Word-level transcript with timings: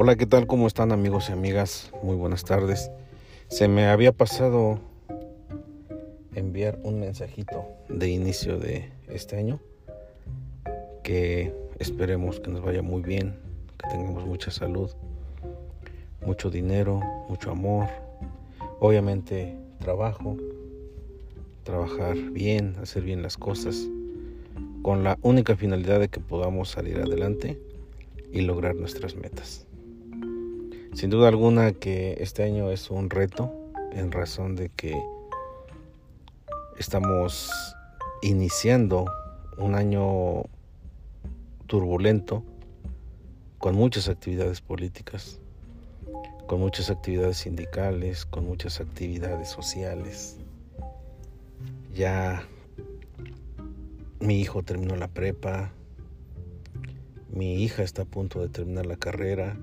Hola, 0.00 0.14
¿qué 0.14 0.26
tal? 0.26 0.46
¿Cómo 0.46 0.68
están 0.68 0.92
amigos 0.92 1.28
y 1.28 1.32
amigas? 1.32 1.90
Muy 2.04 2.14
buenas 2.14 2.44
tardes. 2.44 2.92
Se 3.48 3.66
me 3.66 3.88
había 3.88 4.12
pasado 4.12 4.78
enviar 6.36 6.78
un 6.84 7.00
mensajito 7.00 7.64
de 7.88 8.08
inicio 8.08 8.60
de 8.60 8.92
este 9.08 9.36
año 9.38 9.58
que 11.02 11.52
esperemos 11.80 12.38
que 12.38 12.48
nos 12.48 12.62
vaya 12.62 12.80
muy 12.80 13.02
bien, 13.02 13.40
que 13.76 13.88
tengamos 13.88 14.24
mucha 14.24 14.52
salud, 14.52 14.88
mucho 16.24 16.48
dinero, 16.48 17.00
mucho 17.28 17.50
amor, 17.50 17.88
obviamente 18.78 19.56
trabajo, 19.80 20.36
trabajar 21.64 22.14
bien, 22.30 22.76
hacer 22.80 23.02
bien 23.02 23.20
las 23.20 23.36
cosas, 23.36 23.88
con 24.82 25.02
la 25.02 25.18
única 25.22 25.56
finalidad 25.56 25.98
de 25.98 26.08
que 26.08 26.20
podamos 26.20 26.68
salir 26.68 26.98
adelante 26.98 27.60
y 28.30 28.42
lograr 28.42 28.76
nuestras 28.76 29.16
metas. 29.16 29.67
Sin 30.94 31.10
duda 31.10 31.28
alguna 31.28 31.72
que 31.72 32.16
este 32.20 32.42
año 32.42 32.70
es 32.70 32.90
un 32.90 33.10
reto 33.10 33.52
en 33.92 34.10
razón 34.10 34.56
de 34.56 34.68
que 34.70 35.00
estamos 36.78 37.50
iniciando 38.22 39.06
un 39.58 39.74
año 39.74 40.44
turbulento 41.66 42.42
con 43.58 43.74
muchas 43.74 44.08
actividades 44.08 44.60
políticas, 44.60 45.40
con 46.46 46.60
muchas 46.60 46.90
actividades 46.90 47.38
sindicales, 47.38 48.24
con 48.24 48.46
muchas 48.46 48.80
actividades 48.80 49.48
sociales. 49.48 50.36
Ya 51.94 52.42
mi 54.20 54.40
hijo 54.40 54.62
terminó 54.62 54.96
la 54.96 55.08
prepa, 55.08 55.72
mi 57.30 57.62
hija 57.62 57.82
está 57.82 58.02
a 58.02 58.06
punto 58.06 58.40
de 58.40 58.48
terminar 58.48 58.86
la 58.86 58.96
carrera, 58.96 59.56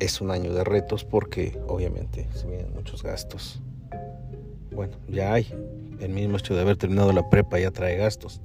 es 0.00 0.20
un 0.20 0.30
año 0.30 0.52
de 0.52 0.64
retos 0.64 1.04
porque 1.04 1.58
obviamente 1.68 2.26
se 2.34 2.48
vienen 2.48 2.72
muchos 2.72 3.02
gastos. 3.02 3.60
Bueno, 4.72 4.96
ya 5.08 5.34
hay. 5.34 5.46
El 6.00 6.10
mismo 6.10 6.38
hecho 6.38 6.54
de 6.54 6.62
haber 6.62 6.76
terminado 6.76 7.12
la 7.12 7.28
prepa 7.28 7.58
ya 7.58 7.70
trae 7.70 7.96
gastos. 7.96 8.40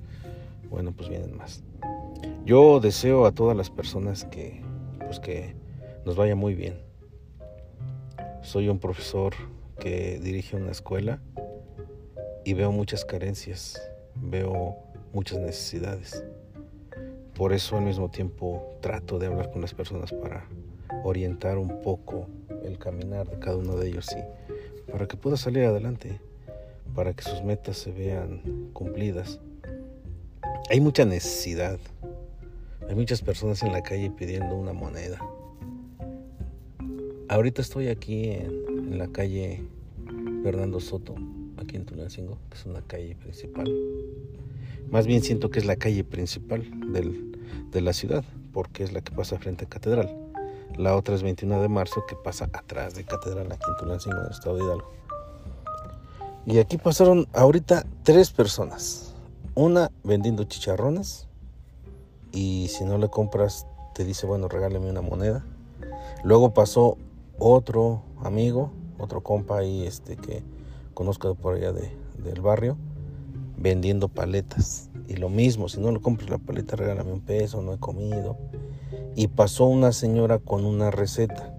Bueno, 0.69 0.91
pues 0.91 1.09
vienen 1.09 1.35
más. 1.35 1.63
Yo 2.45 2.79
deseo 2.79 3.25
a 3.25 3.31
todas 3.31 3.55
las 3.55 3.69
personas 3.69 4.25
que 4.25 4.61
pues 4.99 5.19
que 5.19 5.55
nos 6.05 6.15
vaya 6.15 6.35
muy 6.35 6.55
bien. 6.55 6.77
Soy 8.41 8.69
un 8.69 8.79
profesor 8.79 9.33
que 9.79 10.19
dirige 10.19 10.57
una 10.57 10.71
escuela 10.71 11.21
y 12.43 12.53
veo 12.53 12.71
muchas 12.71 13.05
carencias, 13.05 13.81
veo 14.15 14.75
muchas 15.13 15.39
necesidades. 15.39 16.23
Por 17.33 17.53
eso 17.53 17.77
al 17.77 17.83
mismo 17.83 18.09
tiempo 18.09 18.77
trato 18.81 19.19
de 19.19 19.27
hablar 19.27 19.51
con 19.51 19.61
las 19.61 19.73
personas 19.73 20.11
para 20.11 20.47
orientar 21.05 21.59
un 21.59 21.81
poco 21.83 22.27
el 22.63 22.79
caminar 22.79 23.29
de 23.29 23.37
cada 23.37 23.57
uno 23.57 23.77
de 23.77 23.89
ellos 23.89 24.07
y 24.11 24.91
para 24.91 25.07
que 25.07 25.17
pueda 25.17 25.37
salir 25.37 25.63
adelante, 25.63 26.19
para 26.95 27.13
que 27.13 27.23
sus 27.23 27.43
metas 27.43 27.77
se 27.77 27.91
vean 27.91 28.41
cumplidas. 28.73 29.39
Hay 30.69 30.81
mucha 30.81 31.05
necesidad. 31.05 31.79
Hay 32.89 32.95
muchas 32.95 33.21
personas 33.21 33.61
en 33.61 33.71
la 33.71 33.83
calle 33.83 34.09
pidiendo 34.09 34.55
una 34.55 34.73
moneda. 34.73 35.19
Ahorita 37.29 37.61
estoy 37.61 37.89
aquí 37.89 38.29
en, 38.29 38.97
la 38.97 39.07
calle 39.07 39.61
Fernando 40.43 40.79
Soto, 40.79 41.15
aquí 41.57 41.75
en 41.75 41.85
Tulancingo, 41.85 42.39
que 42.49 42.57
es 42.57 42.65
una 42.65 42.81
calle 42.81 43.15
principal. 43.15 43.71
Más 44.89 45.05
bien 45.05 45.21
siento 45.21 45.49
que 45.49 45.59
es 45.59 45.65
la 45.65 45.75
calle 45.75 46.03
principal 46.03 46.63
de 47.71 47.81
la 47.81 47.93
ciudad, 47.93 48.23
porque 48.53 48.83
es 48.83 48.93
la 48.93 49.01
que 49.01 49.11
pasa 49.11 49.37
frente 49.37 49.65
a 49.65 49.69
Catedral. 49.69 50.24
La 50.77 50.95
otra 50.95 51.15
es 51.15 51.23
21 51.23 51.61
de 51.61 51.69
marzo 51.69 52.05
que 52.05 52.15
pasa 52.15 52.49
atrás 52.51 52.95
de 52.95 53.05
Catedral 53.05 53.51
aquí 53.51 53.65
en 53.69 53.77
Tulancingo, 53.77 54.17
en 54.17 54.25
el 54.25 54.31
estado 54.31 54.57
de 54.57 54.63
Hidalgo. 54.63 54.91
Y 56.45 56.59
aquí 56.59 56.77
pasaron 56.77 57.27
ahorita 57.33 57.85
tres 58.03 58.31
personas. 58.31 59.13
Una 59.55 59.89
vendiendo 60.03 60.43
chicharrones 60.43 61.27
y 62.33 62.67
si 62.67 62.83
no 62.83 62.97
le 62.97 63.09
compras 63.09 63.65
te 63.93 64.03
dice, 64.03 64.27
bueno, 64.27 64.49
regáleme 64.49 64.89
una 64.89 65.01
moneda. 65.01 65.45
Luego 66.23 66.53
pasó 66.53 66.97
otro 67.39 68.01
amigo, 68.21 68.71
otro 68.99 69.21
compa 69.21 69.59
ahí 69.59 69.87
este, 69.87 70.17
que 70.17 70.43
conozco 70.93 71.33
por 71.35 71.55
allá 71.55 71.71
de, 71.71 71.89
del 72.17 72.41
barrio, 72.41 72.77
vendiendo 73.57 74.07
paletas. 74.07 74.89
Y 75.07 75.15
lo 75.15 75.29
mismo, 75.29 75.69
si 75.69 75.79
no 75.79 75.91
le 75.91 76.01
compras 76.01 76.29
la 76.29 76.37
paleta, 76.37 76.75
regálame 76.75 77.11
un 77.11 77.21
peso, 77.21 77.61
no 77.61 77.73
he 77.73 77.77
comido 77.77 78.37
y 79.15 79.27
pasó 79.27 79.65
una 79.65 79.91
señora 79.91 80.39
con 80.39 80.65
una 80.65 80.91
receta. 80.91 81.53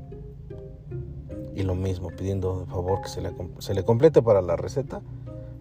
Y 1.55 1.63
lo 1.63 1.75
mismo, 1.75 2.11
pidiendo 2.11 2.61
de 2.61 2.67
favor 2.67 3.01
que 3.01 3.09
se 3.09 3.23
le, 3.23 3.33
se 3.59 3.73
le 3.73 3.83
complete 3.83 4.21
para 4.21 4.43
la 4.43 4.57
receta. 4.57 5.01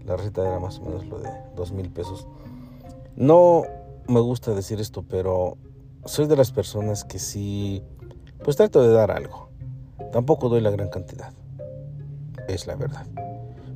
La 0.06 0.18
receta 0.18 0.46
era 0.46 0.60
más 0.60 0.80
o 0.80 0.82
menos 0.82 1.06
lo 1.08 1.20
de 1.20 1.30
dos 1.56 1.72
mil 1.72 1.90
pesos. 1.90 2.28
No 3.16 3.64
me 4.08 4.20
gusta 4.20 4.54
decir 4.54 4.82
esto, 4.82 5.04
pero 5.04 5.58
soy 6.04 6.28
de 6.28 6.36
las 6.36 6.52
personas 6.52 7.06
que 7.06 7.18
sí, 7.18 7.82
pues 8.44 8.58
trato 8.58 8.84
de 8.84 8.94
dar 8.94 9.10
algo. 9.10 9.50
Tampoco 10.12 10.50
doy 10.50 10.60
la 10.60 10.70
gran 10.70 10.90
cantidad. 10.90 11.34
Es 12.50 12.68
la 12.68 12.76
verdad. 12.76 13.08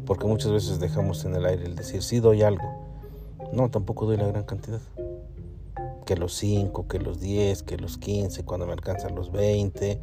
Porque 0.09 0.25
muchas 0.25 0.52
veces 0.52 0.80
dejamos 0.80 1.24
en 1.25 1.36
el 1.36 1.46
aire 1.46 1.66
el 1.66 1.75
decir, 1.75 2.02
sí 2.02 2.20
doy 2.20 2.42
algo. 2.42 2.68
No, 3.53 3.70
tampoco 3.70 4.08
doy 4.08 4.18
la 4.18 4.25
gran 4.25 4.44
cantidad 4.44 4.81
que 6.03 6.16
los 6.16 6.34
5, 6.34 6.88
que 6.88 6.97
los 6.97 7.20
10, 7.20 7.62
que 7.62 7.78
los 7.78 8.00
15, 8.00 8.44
cuando 8.44 8.66
me 8.66 8.74
alcanzan 8.74 9.14
los 9.14 9.31
20. 9.31 10.02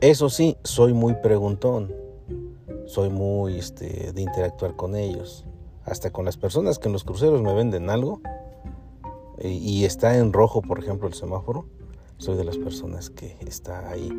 Eso 0.00 0.28
sí, 0.28 0.56
soy 0.64 0.92
muy 0.92 1.14
preguntón, 1.22 1.94
soy 2.86 3.08
muy 3.08 3.56
este, 3.56 4.12
de 4.12 4.20
interactuar 4.20 4.74
con 4.74 4.96
ellos, 4.96 5.44
hasta 5.84 6.10
con 6.10 6.24
las 6.24 6.36
personas 6.36 6.80
que 6.80 6.88
en 6.88 6.92
los 6.92 7.04
cruceros 7.04 7.40
me 7.42 7.54
venden 7.54 7.90
algo 7.90 8.20
y, 9.40 9.50
y 9.50 9.84
está 9.84 10.18
en 10.18 10.32
rojo, 10.32 10.62
por 10.62 10.80
ejemplo, 10.80 11.06
el 11.06 11.14
semáforo. 11.14 11.66
Soy 12.18 12.36
de 12.36 12.42
las 12.42 12.58
personas 12.58 13.10
que 13.10 13.36
está 13.46 13.88
ahí 13.88 14.10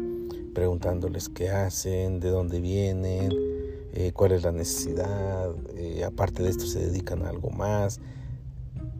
preguntándoles 0.55 1.27
qué 1.27 1.49
hacen, 1.49 2.21
de 2.21 2.29
dónde 2.29 2.61
vienen, 2.61 3.46
eh, 3.99 4.11
cuál 4.13 4.31
es 4.31 4.43
la 4.43 4.51
necesidad, 4.51 5.49
eh, 5.75 6.03
aparte 6.05 6.43
de 6.43 6.49
esto 6.49 6.67
se 6.67 6.77
dedican 6.77 7.25
a 7.25 7.29
algo 7.29 7.49
más, 7.49 7.99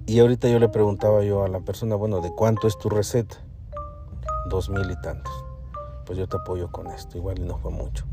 y 0.07 0.17
ahorita 0.17 0.49
yo 0.49 0.57
le 0.57 0.69
preguntaba 0.69 1.23
yo 1.23 1.43
a 1.43 1.47
la 1.47 1.59
persona, 1.59 1.95
bueno, 1.95 2.19
¿de 2.19 2.31
cuánto 2.31 2.67
es 2.67 2.79
tu 2.79 2.89
receta? 2.89 3.37
Dos 4.49 4.71
mil 4.71 4.89
y 4.89 4.99
tantos. 4.99 5.31
Pues 6.03 6.17
yo 6.17 6.27
te 6.27 6.37
apoyo 6.37 6.71
con 6.71 6.87
esto, 6.87 7.15
igual 7.15 7.37
y 7.37 7.43
no 7.43 7.59
fue 7.59 7.69
mucho. 7.69 8.05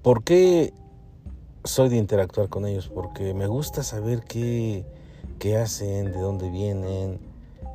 ¿Por 0.00 0.24
qué 0.24 0.72
soy 1.64 1.90
de 1.90 1.96
interactuar 1.96 2.48
con 2.48 2.64
ellos? 2.64 2.88
Porque 2.88 3.34
me 3.34 3.48
gusta 3.48 3.82
saber 3.82 4.22
qué, 4.22 4.86
qué 5.38 5.58
hacen, 5.58 6.12
de 6.12 6.18
dónde 6.18 6.48
vienen, 6.48 7.18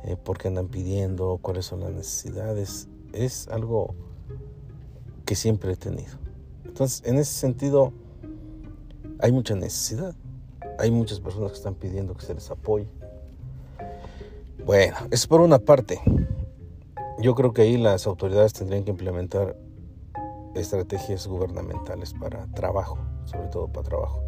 eh, 0.02 0.16
por 0.16 0.36
qué 0.36 0.48
andan 0.48 0.66
pidiendo, 0.66 1.38
cuáles 1.40 1.66
son 1.66 1.78
las 1.78 1.92
necesidades. 1.92 2.88
Es 3.12 3.46
algo 3.46 3.94
que 5.26 5.36
siempre 5.36 5.74
he 5.74 5.76
tenido. 5.76 6.21
Entonces, 6.72 7.02
en 7.04 7.18
ese 7.18 7.34
sentido, 7.34 7.92
hay 9.18 9.30
mucha 9.30 9.54
necesidad. 9.54 10.14
Hay 10.78 10.90
muchas 10.90 11.20
personas 11.20 11.50
que 11.50 11.58
están 11.58 11.74
pidiendo 11.74 12.14
que 12.14 12.24
se 12.24 12.32
les 12.32 12.50
apoye. 12.50 12.88
Bueno, 14.64 14.96
es 15.10 15.26
por 15.26 15.42
una 15.42 15.58
parte. 15.58 16.00
Yo 17.20 17.34
creo 17.34 17.52
que 17.52 17.60
ahí 17.60 17.76
las 17.76 18.06
autoridades 18.06 18.54
tendrían 18.54 18.84
que 18.84 18.90
implementar 18.90 19.54
estrategias 20.54 21.26
gubernamentales 21.26 22.14
para 22.14 22.46
trabajo, 22.54 22.96
sobre 23.26 23.48
todo 23.48 23.68
para 23.68 23.86
trabajo, 23.86 24.22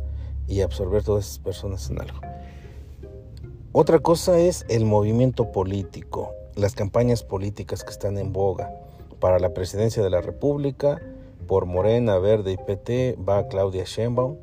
y 0.47 0.61
absorber 0.61 1.03
todas 1.03 1.25
esas 1.25 1.39
personas 1.39 1.89
en 1.89 2.03
algo. 2.03 2.21
Otra 3.73 4.01
cosa 4.01 4.39
es 4.39 4.67
el 4.69 4.85
movimiento 4.85 5.51
político, 5.51 6.35
las 6.57 6.75
campañas 6.75 7.23
políticas 7.23 7.85
que 7.85 7.91
están 7.91 8.19
en 8.19 8.35
boga. 8.35 8.71
Para 9.19 9.39
la 9.39 9.55
presidencia 9.55 10.03
de 10.03 10.11
la 10.11 10.21
República, 10.21 11.01
por 11.47 11.67
Morena, 11.67 12.19
Verde 12.19 12.53
y 12.53 12.57
PT 12.57 13.17
va 13.27 13.49
Claudia 13.49 13.85
Sheinbaum 13.85 14.37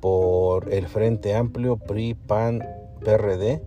por 0.00 0.72
el 0.72 0.88
Frente 0.88 1.34
Amplio, 1.34 1.76
PRI, 1.76 2.14
PAN, 2.14 2.62
PRD 3.04 3.62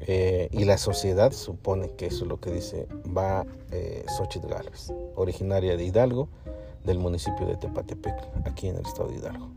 eh, 0.00 0.48
y 0.50 0.64
la 0.64 0.76
sociedad, 0.76 1.32
supone 1.32 1.90
que 1.96 2.06
eso 2.06 2.24
es 2.24 2.28
lo 2.28 2.40
que 2.40 2.50
dice, 2.50 2.88
va 3.16 3.46
eh, 3.70 4.04
Xochitl 4.16 4.48
originaria 5.14 5.76
de 5.76 5.84
Hidalgo, 5.84 6.28
del 6.84 6.98
municipio 6.98 7.46
de 7.46 7.56
Tepatepec, 7.56 8.14
aquí 8.44 8.68
en 8.68 8.76
el 8.76 8.84
estado 8.84 9.08
de 9.08 9.16
Hidalgo. 9.16 9.48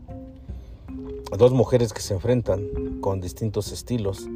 Dos 1.36 1.52
mujeres 1.52 1.92
que 1.92 2.00
se 2.00 2.14
enfrentan 2.14 3.00
con 3.00 3.20
distintos 3.20 3.70
estilos, 3.72 4.26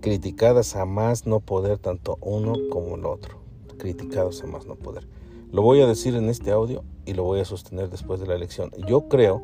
criticadas 0.00 0.76
a 0.76 0.86
más 0.86 1.26
no 1.26 1.40
poder, 1.40 1.78
tanto 1.78 2.16
uno 2.22 2.54
como 2.70 2.96
el 2.96 3.04
otro, 3.04 3.38
criticados 3.76 4.42
a 4.42 4.46
más 4.46 4.66
no 4.66 4.76
poder. 4.76 5.06
Lo 5.50 5.62
voy 5.62 5.80
a 5.80 5.86
decir 5.86 6.14
en 6.14 6.28
este 6.28 6.50
audio 6.50 6.84
y 7.06 7.14
lo 7.14 7.22
voy 7.24 7.40
a 7.40 7.44
sostener 7.44 7.88
después 7.88 8.20
de 8.20 8.26
la 8.26 8.34
elección. 8.34 8.70
Yo 8.86 9.08
creo 9.08 9.42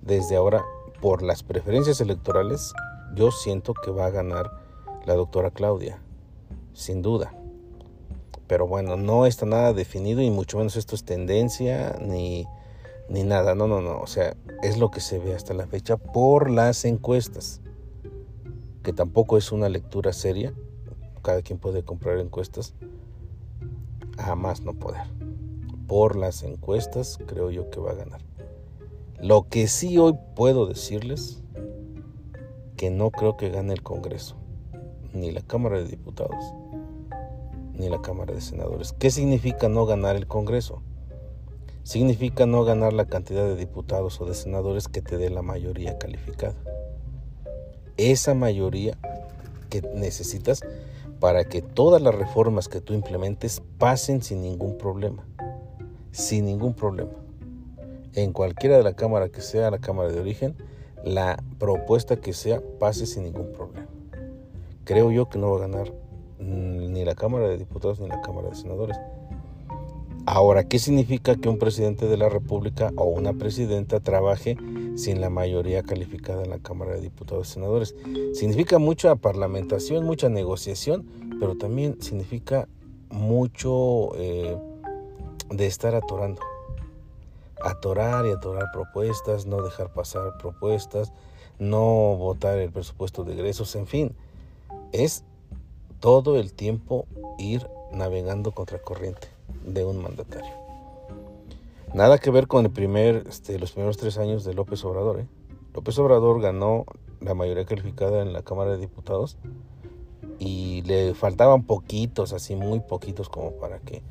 desde 0.00 0.36
ahora, 0.36 0.64
por 1.00 1.22
las 1.22 1.42
preferencias 1.42 2.00
electorales, 2.00 2.72
yo 3.16 3.32
siento 3.32 3.74
que 3.74 3.90
va 3.90 4.06
a 4.06 4.10
ganar 4.10 4.52
la 5.04 5.14
doctora 5.14 5.50
Claudia, 5.50 5.98
sin 6.74 7.02
duda. 7.02 7.34
Pero 8.46 8.68
bueno, 8.68 8.96
no 8.96 9.26
está 9.26 9.46
nada 9.46 9.72
definido 9.72 10.22
y 10.22 10.30
mucho 10.30 10.58
menos 10.58 10.76
esto 10.76 10.94
es 10.94 11.02
tendencia 11.02 11.98
ni, 12.00 12.46
ni 13.08 13.24
nada. 13.24 13.56
No, 13.56 13.66
no, 13.66 13.80
no. 13.80 13.98
O 13.98 14.06
sea, 14.06 14.36
es 14.62 14.78
lo 14.78 14.92
que 14.92 15.00
se 15.00 15.18
ve 15.18 15.34
hasta 15.34 15.54
la 15.54 15.66
fecha 15.66 15.96
por 15.96 16.48
las 16.48 16.84
encuestas. 16.84 17.60
Que 18.84 18.92
tampoco 18.92 19.36
es 19.36 19.50
una 19.50 19.68
lectura 19.68 20.12
seria. 20.12 20.54
Cada 21.22 21.42
quien 21.42 21.58
puede 21.58 21.82
comprar 21.82 22.18
encuestas. 22.18 22.74
Jamás 24.16 24.60
no 24.60 24.74
poder. 24.74 25.15
Por 25.86 26.16
las 26.16 26.42
encuestas 26.42 27.18
creo 27.26 27.50
yo 27.50 27.70
que 27.70 27.80
va 27.80 27.92
a 27.92 27.96
ganar. 27.96 28.20
Lo 29.20 29.48
que 29.48 29.68
sí 29.68 29.98
hoy 29.98 30.14
puedo 30.34 30.66
decirles 30.66 31.42
que 32.76 32.90
no 32.90 33.10
creo 33.10 33.36
que 33.36 33.50
gane 33.50 33.72
el 33.72 33.82
Congreso, 33.82 34.36
ni 35.12 35.30
la 35.30 35.40
Cámara 35.40 35.78
de 35.78 35.86
Diputados 35.86 36.44
ni 37.78 37.88
la 37.88 38.00
Cámara 38.00 38.34
de 38.34 38.40
Senadores. 38.40 38.92
¿Qué 38.92 39.10
significa 39.10 39.68
no 39.68 39.86
ganar 39.86 40.16
el 40.16 40.26
Congreso? 40.26 40.82
Significa 41.82 42.46
no 42.46 42.64
ganar 42.64 42.92
la 42.92 43.06
cantidad 43.06 43.44
de 43.44 43.56
diputados 43.56 44.20
o 44.20 44.26
de 44.26 44.34
senadores 44.34 44.88
que 44.88 45.02
te 45.02 45.18
dé 45.18 45.30
la 45.30 45.42
mayoría 45.42 45.98
calificada. 45.98 46.56
Esa 47.96 48.34
mayoría 48.34 48.98
que 49.70 49.82
necesitas 49.94 50.62
para 51.20 51.44
que 51.44 51.62
todas 51.62 52.02
las 52.02 52.14
reformas 52.14 52.68
que 52.68 52.80
tú 52.80 52.92
implementes 52.92 53.62
pasen 53.78 54.22
sin 54.22 54.42
ningún 54.42 54.76
problema. 54.76 55.24
Sin 56.16 56.46
ningún 56.46 56.74
problema. 56.74 57.12
En 58.14 58.32
cualquiera 58.32 58.76
de 58.76 58.82
la 58.82 58.94
Cámara 58.94 59.28
que 59.28 59.42
sea 59.42 59.70
la 59.70 59.78
Cámara 59.78 60.10
de 60.10 60.20
origen, 60.20 60.56
la 61.04 61.42
propuesta 61.58 62.16
que 62.16 62.32
sea 62.32 62.60
pase 62.78 63.06
sin 63.06 63.24
ningún 63.24 63.52
problema. 63.52 63.86
Creo 64.84 65.10
yo 65.10 65.28
que 65.28 65.38
no 65.38 65.50
va 65.50 65.56
a 65.58 65.68
ganar 65.68 65.92
Mm, 66.38 66.92
ni 66.92 67.04
la 67.04 67.14
Cámara 67.14 67.48
de 67.48 67.56
Diputados 67.56 67.98
ni 68.00 68.08
la 68.08 68.20
Cámara 68.20 68.50
de 68.50 68.56
Senadores. 68.56 68.96
Ahora, 70.26 70.64
¿qué 70.64 70.78
significa 70.78 71.36
que 71.36 71.48
un 71.48 71.58
presidente 71.58 72.06
de 72.06 72.16
la 72.16 72.28
República 72.28 72.92
o 72.96 73.04
una 73.04 73.32
presidenta 73.32 74.00
trabaje 74.00 74.56
sin 74.96 75.20
la 75.20 75.30
mayoría 75.30 75.82
calificada 75.82 76.42
en 76.42 76.50
la 76.50 76.58
Cámara 76.58 76.94
de 76.94 77.00
Diputados 77.00 77.48
y 77.48 77.52
Senadores? 77.54 77.94
Significa 78.34 78.78
mucha 78.78 79.14
parlamentación, 79.16 80.04
mucha 80.04 80.28
negociación, 80.28 81.06
pero 81.38 81.56
también 81.56 82.02
significa 82.02 82.68
mucho 83.08 84.10
eh, 84.16 84.58
de 85.50 85.66
estar 85.66 85.94
atorando. 85.94 86.42
Atorar 87.62 88.26
y 88.26 88.30
atorar 88.30 88.66
propuestas, 88.72 89.46
no 89.46 89.62
dejar 89.62 89.92
pasar 89.92 90.36
propuestas, 90.38 91.12
no 91.58 92.16
votar 92.16 92.58
el 92.58 92.70
presupuesto 92.70 93.24
de 93.24 93.32
egresos, 93.32 93.74
en 93.76 93.86
fin, 93.86 94.16
es 94.92 95.24
todo 96.00 96.38
el 96.38 96.52
tiempo 96.52 97.06
ir 97.38 97.66
navegando 97.92 98.52
contra 98.52 98.78
corriente 98.78 99.28
de 99.64 99.84
un 99.84 100.02
mandatario. 100.02 100.52
Nada 101.94 102.18
que 102.18 102.30
ver 102.30 102.46
con 102.46 102.66
el 102.66 102.70
primer, 102.70 103.24
este, 103.28 103.58
los 103.58 103.72
primeros 103.72 103.96
tres 103.96 104.18
años 104.18 104.44
de 104.44 104.52
López 104.54 104.84
Obrador. 104.84 105.20
¿eh? 105.20 105.26
López 105.74 105.98
Obrador 105.98 106.40
ganó 106.40 106.84
la 107.20 107.34
mayoría 107.34 107.64
calificada 107.64 108.22
en 108.22 108.32
la 108.32 108.42
Cámara 108.42 108.72
de 108.72 108.78
Diputados 108.78 109.38
y 110.38 110.82
le 110.82 111.14
faltaban 111.14 111.62
poquitos, 111.62 112.32
así 112.32 112.54
muy 112.54 112.80
poquitos 112.80 113.28
como 113.28 113.52
para 113.52 113.78
que 113.78 114.02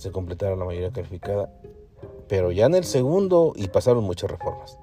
se 0.00 0.10
completara 0.10 0.56
la 0.56 0.64
mayoría 0.64 0.90
calificada. 0.90 1.52
Pero 2.28 2.52
ya 2.52 2.66
en 2.66 2.74
el 2.74 2.84
segundo, 2.84 3.52
y 3.56 3.68
pasaron 3.68 4.04
muchas 4.04 4.30
reformas, 4.30 4.78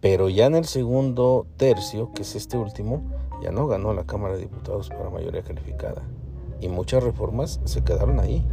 pero 0.00 0.28
ya 0.28 0.46
en 0.46 0.54
el 0.54 0.66
segundo 0.66 1.46
tercio, 1.56 2.12
que 2.12 2.22
es 2.22 2.34
este 2.34 2.58
último, 2.58 3.02
ya 3.42 3.50
no 3.50 3.66
ganó 3.66 3.94
la 3.94 4.04
Cámara 4.04 4.34
de 4.34 4.40
Diputados 4.40 4.90
para 4.90 5.08
mayoría 5.10 5.42
calificada. 5.42 6.02
Y 6.60 6.68
muchas 6.68 7.02
reformas 7.02 7.60
se 7.64 7.82
quedaron 7.82 8.20
ahí. 8.20 8.44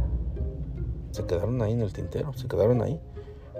Se 1.10 1.24
quedaron 1.26 1.60
ahí 1.60 1.72
en 1.72 1.82
el 1.82 1.92
tintero, 1.92 2.32
se 2.32 2.48
quedaron 2.48 2.80
ahí. 2.80 2.98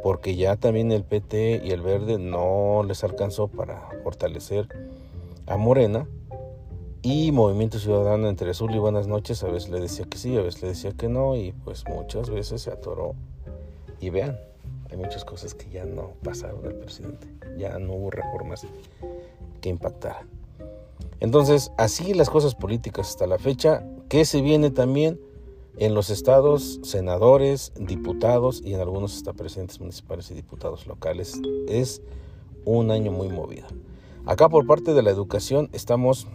Porque 0.02 0.36
ya 0.36 0.56
también 0.56 0.90
el 0.90 1.04
PT 1.04 1.60
y 1.64 1.70
el 1.70 1.82
Verde 1.82 2.18
no 2.18 2.82
les 2.82 3.04
alcanzó 3.04 3.48
para 3.48 3.90
fortalecer 4.02 4.68
a 5.46 5.56
Morena. 5.56 6.08
Y 7.04 7.32
Movimiento 7.32 7.80
Ciudadano 7.80 8.28
entre 8.28 8.52
azul 8.52 8.72
y 8.72 8.78
buenas 8.78 9.08
noches, 9.08 9.42
a 9.42 9.48
veces 9.48 9.70
le 9.70 9.80
decía 9.80 10.04
que 10.04 10.18
sí, 10.18 10.36
a 10.36 10.40
veces 10.40 10.62
le 10.62 10.68
decía 10.68 10.92
que 10.92 11.08
no, 11.08 11.34
y 11.34 11.50
pues 11.50 11.82
muchas 11.88 12.30
veces 12.30 12.62
se 12.62 12.70
atoró. 12.70 13.16
Y 14.00 14.10
vean, 14.10 14.38
hay 14.88 14.96
muchas 14.96 15.24
cosas 15.24 15.52
que 15.52 15.68
ya 15.68 15.84
no 15.84 16.12
pasaron 16.22 16.64
al 16.64 16.76
presidente, 16.76 17.26
ya 17.58 17.76
no 17.80 17.94
hubo 17.94 18.12
reformas 18.12 18.64
que 19.60 19.68
impactaran. 19.68 20.28
Entonces, 21.18 21.72
así 21.76 22.14
las 22.14 22.30
cosas 22.30 22.54
políticas 22.54 23.08
hasta 23.08 23.26
la 23.26 23.38
fecha, 23.38 23.84
que 24.08 24.24
se 24.24 24.40
viene 24.40 24.70
también 24.70 25.20
en 25.78 25.94
los 25.94 26.08
estados, 26.08 26.78
senadores, 26.84 27.72
diputados 27.80 28.62
y 28.64 28.74
en 28.74 28.80
algunos 28.80 29.16
hasta 29.16 29.32
presidentes 29.32 29.80
municipales 29.80 30.30
y 30.30 30.34
diputados 30.34 30.86
locales. 30.86 31.40
Es 31.66 32.00
un 32.64 32.92
año 32.92 33.10
muy 33.10 33.28
movido. 33.28 33.66
Acá 34.24 34.48
por 34.48 34.68
parte 34.68 34.94
de 34.94 35.02
la 35.02 35.10
educación 35.10 35.68
estamos 35.72 36.28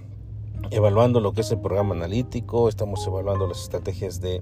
evaluando 0.72 1.20
lo 1.20 1.34
que 1.34 1.42
es 1.42 1.52
el 1.52 1.60
programa 1.60 1.96
analítico, 1.96 2.70
estamos 2.70 3.06
evaluando 3.06 3.48
las 3.48 3.62
estrategias 3.62 4.22
de 4.22 4.42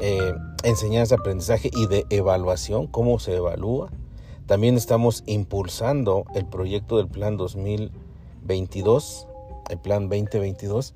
eh, 0.00 0.34
enseñanza, 0.62 1.16
aprendizaje 1.16 1.70
y 1.72 1.86
de 1.86 2.06
evaluación, 2.10 2.86
cómo 2.86 3.18
se 3.18 3.36
evalúa. 3.36 3.90
También 4.46 4.76
estamos 4.76 5.22
impulsando 5.26 6.24
el 6.34 6.46
proyecto 6.46 6.96
del 6.96 7.08
Plan 7.08 7.36
2022 7.36 9.28
el 9.70 9.78
Plan 9.78 10.08
2022, 10.08 10.94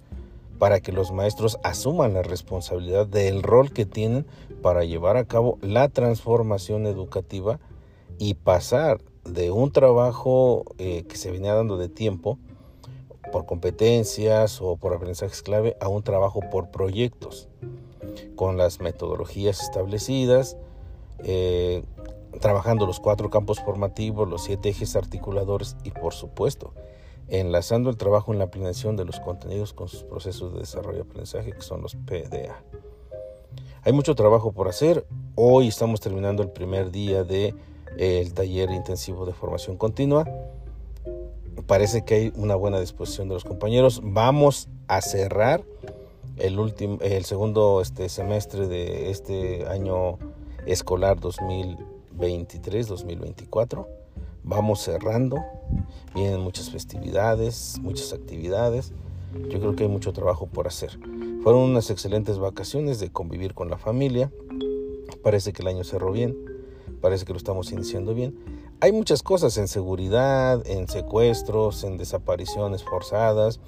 para 0.58 0.80
que 0.80 0.92
los 0.92 1.12
maestros 1.12 1.58
asuman 1.62 2.14
la 2.14 2.22
responsabilidad 2.22 3.06
del 3.06 3.42
rol 3.42 3.72
que 3.72 3.84
tienen 3.84 4.26
para 4.62 4.84
llevar 4.84 5.16
a 5.16 5.24
cabo 5.24 5.58
la 5.60 5.88
transformación 5.88 6.86
educativa 6.86 7.58
y 8.18 8.34
pasar 8.34 9.00
de 9.24 9.50
un 9.50 9.70
trabajo 9.70 10.64
eh, 10.78 11.04
que 11.08 11.16
se 11.16 11.30
venía 11.30 11.54
dando 11.54 11.76
de 11.76 11.88
tiempo 11.88 12.38
por 13.36 13.44
competencias 13.44 14.62
o 14.62 14.78
por 14.78 14.94
aprendizajes 14.94 15.42
clave 15.42 15.76
a 15.78 15.88
un 15.88 16.02
trabajo 16.02 16.40
por 16.50 16.70
proyectos 16.70 17.50
con 18.34 18.56
las 18.56 18.80
metodologías 18.80 19.60
establecidas, 19.60 20.56
eh, 21.18 21.82
trabajando 22.40 22.86
los 22.86 22.98
cuatro 22.98 23.28
campos 23.28 23.60
formativos, 23.60 24.26
los 24.26 24.44
siete 24.44 24.70
ejes 24.70 24.96
articuladores 24.96 25.76
y 25.84 25.90
por 25.90 26.14
supuesto 26.14 26.72
enlazando 27.28 27.90
el 27.90 27.98
trabajo 27.98 28.32
en 28.32 28.38
la 28.38 28.46
planeación 28.46 28.96
de 28.96 29.04
los 29.04 29.20
contenidos 29.20 29.74
con 29.74 29.88
sus 29.88 30.02
procesos 30.02 30.54
de 30.54 30.60
desarrollo 30.60 31.00
y 31.00 31.02
aprendizaje, 31.02 31.52
que 31.52 31.60
son 31.60 31.82
los 31.82 31.94
PDA. 31.94 32.62
Hay 33.82 33.92
mucho 33.92 34.14
trabajo 34.14 34.52
por 34.52 34.66
hacer. 34.66 35.06
Hoy 35.34 35.68
estamos 35.68 36.00
terminando 36.00 36.42
el 36.42 36.48
primer 36.48 36.90
día 36.90 37.22
del 37.22 37.54
de, 37.98 38.20
el 38.20 38.32
taller 38.32 38.70
intensivo 38.70 39.26
de 39.26 39.34
formación 39.34 39.76
continua. 39.76 40.24
Parece 41.66 42.04
que 42.04 42.14
hay 42.14 42.32
una 42.36 42.54
buena 42.54 42.80
disposición 42.80 43.28
de 43.28 43.34
los 43.34 43.44
compañeros. 43.44 44.00
Vamos 44.02 44.68
a 44.88 45.00
cerrar 45.00 45.64
el, 46.36 46.58
último, 46.58 46.98
el 47.00 47.24
segundo 47.24 47.80
este, 47.80 48.08
semestre 48.08 48.66
de 48.68 49.10
este 49.10 49.66
año 49.66 50.18
escolar 50.66 51.18
2023-2024 51.20 53.86
vamos 54.46 54.80
cerrando, 54.80 55.44
vienen 56.14 56.40
muchas 56.40 56.70
festividades, 56.70 57.78
muchas 57.82 58.12
actividades, 58.12 58.92
yo 59.50 59.58
creo 59.58 59.74
que 59.74 59.82
hay 59.82 59.90
mucho 59.90 60.12
trabajo 60.12 60.46
por 60.46 60.68
hacer. 60.68 60.98
Fueron 61.42 61.62
unas 61.62 61.90
excelentes 61.90 62.38
vacaciones 62.38 63.00
de 63.00 63.10
convivir 63.10 63.54
con 63.54 63.68
la 63.68 63.76
familia, 63.76 64.30
parece 65.22 65.52
que 65.52 65.62
el 65.62 65.68
año 65.68 65.82
cerró 65.82 66.12
bien, 66.12 66.36
parece 67.00 67.24
que 67.24 67.32
lo 67.32 67.38
estamos 67.38 67.72
iniciando 67.72 68.14
bien. 68.14 68.38
Hay 68.80 68.92
muchas 68.92 69.22
cosas 69.22 69.56
en 69.58 69.68
seguridad, 69.68 70.66
en 70.66 70.88
secuestros, 70.88 71.84
en 71.84 71.96
desapariciones 71.96 72.84
forzadas. 72.84 73.60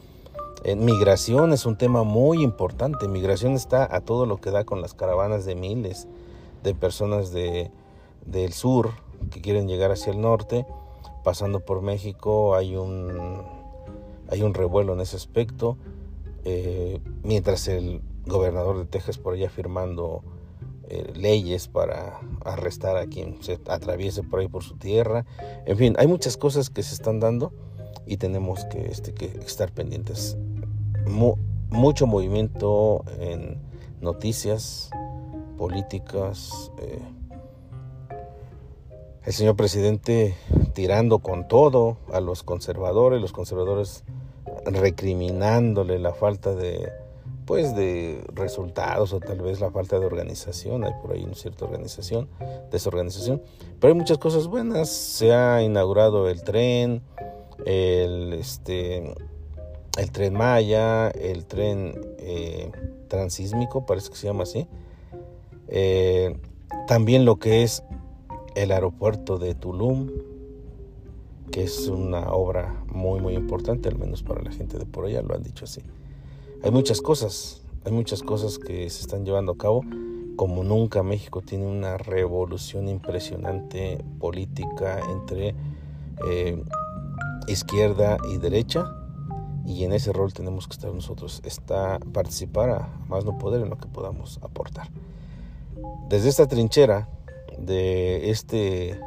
En 0.65 0.85
migración 0.85 1.53
es 1.53 1.67
un 1.67 1.77
tema 1.77 2.03
muy 2.03 2.43
importante. 2.43 3.09
Migración 3.09 3.55
está 3.55 3.95
a 3.95 4.01
todo 4.01 4.27
lo 4.27 4.39
que 4.39 4.51
da 4.51 4.65
con 4.65 4.83
las 4.83 4.95
caravanas 4.95 5.45
de 5.45 5.55
miles 5.55 6.09
de 6.63 6.75
personas 6.75 7.33
de, 7.33 7.71
del 8.27 8.53
sur, 8.53 8.91
que 9.31 9.41
quieren 9.41 9.69
llegar 9.69 9.91
hacia 9.91 10.13
el 10.13 10.21
norte, 10.21 10.67
pasando 11.25 11.61
por 11.61 11.83
México 11.83 12.55
hay 12.55 12.77
un, 12.77 13.43
hay 14.31 14.43
un 14.43 14.55
revuelo 14.55 14.93
en 14.93 15.01
ese 15.01 15.17
aspecto, 15.17 15.77
eh, 16.45 17.01
mientras 17.23 17.69
el 17.69 18.03
gobernador 18.27 18.79
de 18.79 18.85
Texas 18.85 19.19
por 19.19 19.35
allá 19.35 19.49
firmando 19.51 20.23
eh, 20.89 21.13
leyes 21.15 21.69
para 21.69 22.21
arrestar 22.45 22.97
a 22.97 23.07
quien 23.07 23.43
se 23.43 23.61
atraviese 23.69 24.23
por 24.23 24.41
ahí 24.41 24.49
por 24.49 24.65
su 24.65 24.77
tierra, 24.77 25.27
en 25.67 25.77
fin, 25.77 25.95
hay 25.99 26.07
muchas 26.07 26.37
cosas 26.37 26.71
que 26.71 26.83
se 26.83 26.95
están 26.95 27.21
dando 27.21 27.53
y 28.07 28.17
tenemos 28.17 28.65
que, 28.67 28.87
este, 28.87 29.13
estar 29.45 29.73
pendientes. 29.73 30.37
mucho 31.71 32.07
movimiento 32.07 33.05
en 33.21 33.61
noticias 34.01 34.91
políticas, 35.59 36.73
eh, 36.79 37.01
el 39.25 39.33
señor 39.33 39.57
presidente 39.57 40.35
tirando 40.73 41.19
con 41.19 41.49
todo 41.49 41.99
a 42.13 42.21
los 42.21 42.43
conservadores, 42.43 43.21
los 43.21 43.33
conservadores 43.33 44.05
recriminándole 44.65 45.99
la 45.99 46.15
falta 46.15 46.55
de 46.55 46.91
pues 47.49 47.75
de 47.75 48.23
resultados 48.35 49.15
o 49.15 49.21
tal 49.21 49.41
vez 49.41 49.59
la 49.59 49.71
falta 49.71 49.99
de 49.99 50.05
organización, 50.05 50.85
hay 50.85 50.93
por 51.01 51.13
ahí 51.13 51.25
una 51.25 51.35
cierta 51.35 51.65
organización, 51.65 52.29
desorganización, 52.71 53.41
pero 53.81 53.91
hay 53.91 53.99
muchas 53.99 54.19
cosas 54.19 54.49
buenas, 54.49 54.91
se 54.91 55.33
ha 55.33 55.63
inaugurado 55.63 56.29
el 56.29 56.43
tren, 56.43 57.01
el 57.65 58.35
este 58.35 59.15
el 59.97 60.13
tren 60.13 60.35
Maya, 60.35 61.09
el 61.09 61.47
tren 61.47 61.99
eh, 62.19 62.71
transísmico, 63.09 63.87
parece 63.87 64.11
que 64.11 64.17
se 64.17 64.27
llama 64.27 64.43
así, 64.43 64.67
eh, 65.69 66.39
también 66.87 67.25
lo 67.25 67.39
que 67.39 67.63
es 67.63 67.83
el 68.57 68.73
aeropuerto 68.73 69.39
de 69.39 69.55
Tulum, 69.55 70.11
que 71.51 71.63
es 71.63 71.89
una 71.89 72.31
obra 72.31 72.85
muy 72.93 73.23
muy 73.23 73.33
importante, 73.33 73.89
al 73.89 73.97
menos 73.97 74.23
para 74.23 74.43
la 74.43 74.53
gente 74.53 74.79
de 74.79 74.85
por 74.85 75.07
allá, 75.07 75.23
lo 75.23 75.35
han 75.35 75.43
dicho 75.43 75.65
así. 75.65 75.81
Hay 76.63 76.73
muchas 76.73 77.01
cosas, 77.01 77.63
hay 77.85 77.93
muchas 77.93 78.23
cosas 78.23 78.59
que 78.59 78.91
se 78.91 79.03
están 79.03 79.25
llevando 79.25 79.53
a 79.53 79.57
cabo. 79.57 79.85
Como 80.35 80.65
nunca 80.65 81.05
México 81.05 81.41
tiene 81.41 81.67
una 81.67 81.99
revolución 81.99 82.89
impresionante 82.89 84.05
política 84.19 85.01
entre 85.11 85.55
eh, 86.27 86.63
izquierda 87.47 88.19
y 88.33 88.39
derecha 88.39 88.93
y 89.65 89.85
en 89.85 89.93
ese 89.93 90.13
rol 90.13 90.33
tenemos 90.33 90.67
que 90.67 90.73
estar 90.73 90.93
nosotros, 90.93 91.43
está 91.45 92.01
participar 92.13 92.71
a 92.71 92.89
más 93.07 93.25
no 93.25 93.39
poder 93.39 93.63
en 93.63 93.71
lo 93.71 93.79
que 93.79 93.87
podamos 93.87 94.41
aportar. 94.43 94.89
Desde 96.09 96.29
esta 96.29 96.49
trinchera 96.49 97.09
de 97.59 98.31
este 98.31 98.99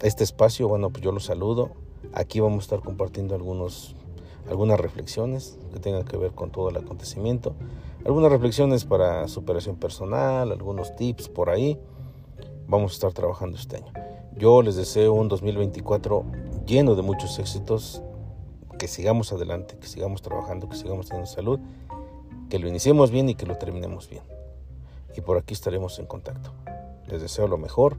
este 0.00 0.22
espacio, 0.22 0.68
bueno, 0.68 0.90
pues 0.90 1.02
yo 1.02 1.10
los 1.10 1.24
saludo. 1.24 1.70
Aquí 2.12 2.38
vamos 2.38 2.58
a 2.58 2.66
estar 2.66 2.80
compartiendo 2.80 3.34
algunos 3.34 3.96
algunas 4.48 4.78
reflexiones 4.78 5.58
que 5.72 5.80
tengan 5.80 6.04
que 6.04 6.16
ver 6.16 6.32
con 6.32 6.50
todo 6.50 6.68
el 6.68 6.76
acontecimiento, 6.76 7.54
algunas 8.04 8.30
reflexiones 8.30 8.84
para 8.84 9.26
superación 9.28 9.76
personal, 9.76 10.52
algunos 10.52 10.94
tips 10.96 11.28
por 11.28 11.50
ahí. 11.50 11.78
Vamos 12.66 12.92
a 12.92 12.94
estar 12.94 13.12
trabajando 13.12 13.56
este 13.56 13.76
año. 13.76 13.92
Yo 14.36 14.62
les 14.62 14.76
deseo 14.76 15.12
un 15.14 15.28
2024 15.28 16.24
lleno 16.66 16.94
de 16.94 17.02
muchos 17.02 17.38
éxitos, 17.38 18.02
que 18.78 18.88
sigamos 18.88 19.32
adelante, 19.32 19.76
que 19.78 19.86
sigamos 19.86 20.22
trabajando, 20.22 20.68
que 20.68 20.76
sigamos 20.76 21.06
teniendo 21.06 21.30
salud, 21.30 21.60
que 22.50 22.58
lo 22.58 22.68
iniciemos 22.68 23.10
bien 23.10 23.28
y 23.28 23.34
que 23.34 23.46
lo 23.46 23.56
terminemos 23.56 24.08
bien. 24.08 24.24
Y 25.16 25.20
por 25.20 25.38
aquí 25.38 25.54
estaremos 25.54 25.98
en 25.98 26.06
contacto. 26.06 26.52
Les 27.06 27.22
deseo 27.22 27.46
lo 27.46 27.58
mejor, 27.58 27.96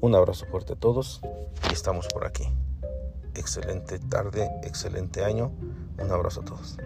un 0.00 0.14
abrazo 0.14 0.46
fuerte 0.46 0.74
a 0.74 0.76
todos 0.76 1.20
y 1.70 1.72
estamos 1.72 2.08
por 2.08 2.26
aquí 2.26 2.44
excelente 3.34 3.98
tarde, 3.98 4.50
excelente 4.62 5.24
año. 5.24 5.52
Un 5.98 6.10
abrazo 6.10 6.40
a 6.40 6.44
todos. 6.44 6.76